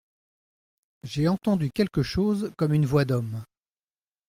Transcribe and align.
J’ai 1.03 1.27
entendu 1.27 1.69
quelque 1.69 2.01
chose 2.01 2.51
comme 2.57 2.73
une 2.73 2.87
voix 2.87 3.05
d’homme… 3.05 3.43